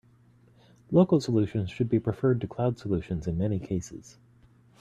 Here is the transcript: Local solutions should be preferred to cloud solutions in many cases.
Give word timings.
Local 0.89 1.21
solutions 1.21 1.69
should 1.69 1.87
be 1.87 1.99
preferred 1.99 2.41
to 2.41 2.47
cloud 2.47 2.79
solutions 2.79 3.27
in 3.27 3.37
many 3.37 3.59
cases. 3.59 4.17